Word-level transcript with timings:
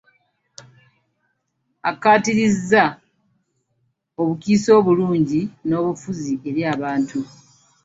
Akkaatiriza 1.89 2.83
obukiise 4.21 4.69
obulungi 4.79 5.41
n'obufuzi 5.67 6.33
eri 6.49 6.61
abantu. 6.73 7.19